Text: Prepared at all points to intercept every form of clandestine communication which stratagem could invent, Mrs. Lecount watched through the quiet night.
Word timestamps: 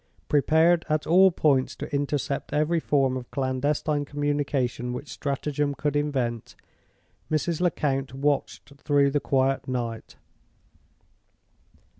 Prepared 0.27 0.83
at 0.89 1.05
all 1.05 1.29
points 1.29 1.75
to 1.75 1.93
intercept 1.95 2.53
every 2.53 2.79
form 2.79 3.15
of 3.15 3.29
clandestine 3.29 4.03
communication 4.03 4.93
which 4.93 5.07
stratagem 5.09 5.75
could 5.75 5.95
invent, 5.95 6.55
Mrs. 7.29 7.61
Lecount 7.61 8.11
watched 8.15 8.69
through 8.77 9.11
the 9.11 9.19
quiet 9.19 9.67
night. 9.67 10.15